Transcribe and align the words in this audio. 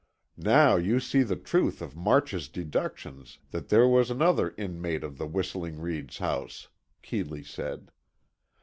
"Now, 0.39 0.77
you 0.77 0.99
see 0.99 1.21
the 1.21 1.35
truth 1.35 1.79
of 1.79 1.95
March's 1.95 2.49
deductions 2.49 3.37
that 3.51 3.69
there 3.69 3.87
was 3.87 4.09
another 4.09 4.55
inmate 4.57 5.03
of 5.03 5.19
the 5.19 5.27
Whistling 5.27 5.77
Reeds' 5.79 6.17
house," 6.17 6.69
Keeley 7.03 7.43
said. 7.43 7.91